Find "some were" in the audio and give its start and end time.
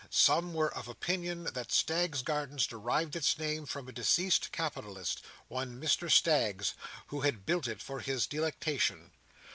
0.09-0.73